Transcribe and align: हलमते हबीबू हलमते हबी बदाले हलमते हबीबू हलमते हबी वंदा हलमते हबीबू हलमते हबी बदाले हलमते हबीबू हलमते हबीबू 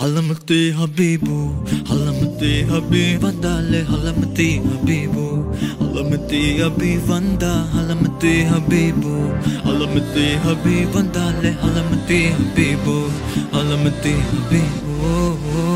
हलमते 0.00 0.56
हबीबू 0.78 1.36
हलमते 1.90 2.50
हबी 2.70 3.04
बदाले 3.22 3.78
हलमते 3.90 4.48
हबीबू 4.64 5.24
हलमते 5.80 6.40
हबी 6.58 6.90
वंदा 7.08 7.52
हलमते 7.74 8.32
हबीबू 8.50 9.14
हलमते 9.68 10.26
हबी 10.44 10.76
बदाले 10.96 11.54
हलमते 11.62 12.20
हबीबू 12.36 12.98
हलमते 13.56 14.12
हबीबू 14.32 15.75